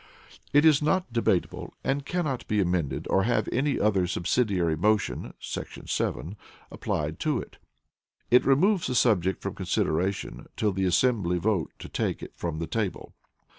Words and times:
It 0.51 0.65
is 0.65 0.81
not 0.81 1.13
debatable, 1.13 1.75
and 1.83 2.07
cannot 2.07 2.47
be 2.47 2.59
amended 2.59 3.05
or 3.07 3.21
have 3.21 3.47
any 3.51 3.79
other 3.79 4.07
subsidiary 4.07 4.75
motion[§ 4.75 5.35
7] 5.95 6.37
applied 6.71 7.19
to 7.19 7.37
it. 7.39 7.57
It 8.31 8.43
removes 8.43 8.87
the 8.87 8.95
subject 8.95 9.43
from 9.43 9.53
consideration 9.53 10.47
till 10.57 10.71
the 10.71 10.85
assembly 10.85 11.37
vote 11.37 11.69
to 11.77 11.87
take 11.87 12.23
it 12.23 12.33
from 12.35 12.57
the 12.57 12.65
table. 12.65 13.13